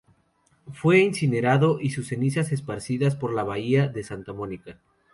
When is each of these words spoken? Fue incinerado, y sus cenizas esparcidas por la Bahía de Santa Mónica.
Fue 0.73 0.99
incinerado, 1.03 1.79
y 1.79 1.91
sus 1.91 2.07
cenizas 2.07 2.51
esparcidas 2.51 3.15
por 3.15 3.35
la 3.35 3.43
Bahía 3.43 3.87
de 3.87 4.03
Santa 4.03 4.33
Mónica. 4.33 4.79